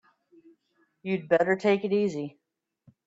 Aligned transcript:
You'd 1.03 1.29
better 1.29 1.55
take 1.55 1.85
it 1.85 1.93
easy. 1.93 2.39